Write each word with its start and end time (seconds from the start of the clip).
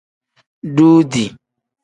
Duudi. 0.75 1.25